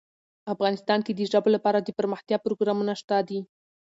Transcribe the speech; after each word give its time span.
افغانستان 0.53 0.99
کې 1.05 1.11
د 1.15 1.21
ژبو 1.31 1.49
لپاره 1.55 1.79
دپرمختیا 1.79 2.37
پروګرامونه 2.45 2.93
شته 3.01 3.17
دي. 3.29 3.39